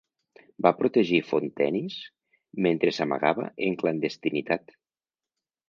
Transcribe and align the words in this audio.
Va 0.65 0.69
protegir 0.77 1.19
Fontenis 1.31 1.99
mentre 2.69 2.95
s'amagava 2.97 3.47
en 3.69 3.79
clandestinitat. 3.85 4.77